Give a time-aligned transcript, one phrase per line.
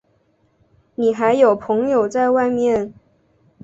[0.95, 2.91] 你还有朋友在外面？